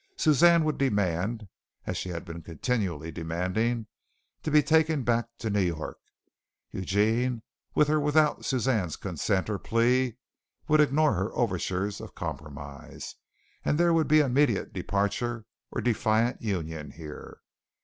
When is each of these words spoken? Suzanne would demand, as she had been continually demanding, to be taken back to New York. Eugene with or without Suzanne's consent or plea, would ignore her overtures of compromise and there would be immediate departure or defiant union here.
Suzanne 0.17 0.63
would 0.63 0.79
demand, 0.79 1.47
as 1.85 1.95
she 1.95 2.09
had 2.09 2.25
been 2.25 2.41
continually 2.41 3.11
demanding, 3.11 3.85
to 4.41 4.49
be 4.49 4.63
taken 4.63 5.03
back 5.03 5.27
to 5.37 5.51
New 5.51 5.61
York. 5.61 5.99
Eugene 6.71 7.43
with 7.75 7.87
or 7.87 7.99
without 7.99 8.43
Suzanne's 8.43 8.95
consent 8.95 9.47
or 9.47 9.59
plea, 9.59 10.17
would 10.67 10.81
ignore 10.81 11.13
her 11.13 11.31
overtures 11.35 12.01
of 12.01 12.15
compromise 12.15 13.13
and 13.63 13.77
there 13.79 13.93
would 13.93 14.07
be 14.07 14.21
immediate 14.21 14.73
departure 14.73 15.45
or 15.71 15.81
defiant 15.81 16.41
union 16.41 16.89
here. 16.89 17.39